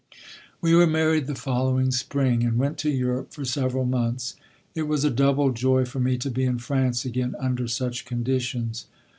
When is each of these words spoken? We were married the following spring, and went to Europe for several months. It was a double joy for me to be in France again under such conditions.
We 0.61 0.73
were 0.73 0.87
married 0.87 1.27
the 1.27 1.35
following 1.35 1.91
spring, 1.91 2.43
and 2.43 2.57
went 2.57 2.79
to 2.79 2.89
Europe 2.89 3.31
for 3.33 3.45
several 3.45 3.85
months. 3.85 4.35
It 4.73 4.87
was 4.87 5.03
a 5.03 5.11
double 5.11 5.51
joy 5.51 5.85
for 5.85 5.99
me 5.99 6.17
to 6.17 6.31
be 6.31 6.43
in 6.43 6.57
France 6.57 7.05
again 7.05 7.35
under 7.39 7.67
such 7.67 8.03
conditions. 8.03 8.87